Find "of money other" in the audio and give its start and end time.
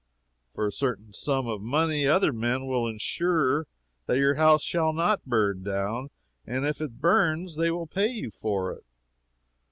1.45-2.33